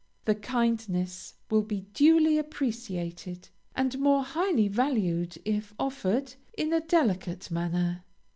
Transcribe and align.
The 0.25 0.33
kindness 0.33 1.35
will 1.51 1.61
be 1.61 1.81
duly 1.93 2.39
appreciated, 2.39 3.49
and 3.75 3.99
more 3.99 4.23
highly 4.23 4.67
valued 4.67 5.37
if 5.45 5.75
offered 5.77 6.33
in 6.57 6.73
a 6.73 6.81
delicate 6.81 7.51
manner. 7.51 8.03